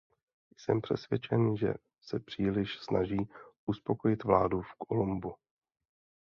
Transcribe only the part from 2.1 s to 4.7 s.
příliš snaží uspokojit vládu v